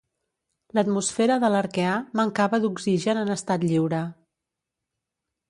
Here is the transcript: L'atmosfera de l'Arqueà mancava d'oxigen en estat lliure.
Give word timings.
L'atmosfera 0.77 1.35
de 1.43 1.51
l'Arqueà 1.55 1.91
mancava 2.21 2.61
d'oxigen 2.65 3.21
en 3.27 3.31
estat 3.37 3.67
lliure. 3.69 4.03